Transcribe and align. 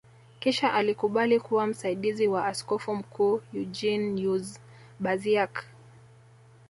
Kisha 0.39 0.73
alikubali 0.73 1.39
kuwa 1.39 1.67
msaidizi 1.67 2.27
wa 2.27 2.47
askofu 2.47 2.95
mkuu 2.95 3.41
Eugeniuz 3.53 4.57
Baziak 4.99 5.63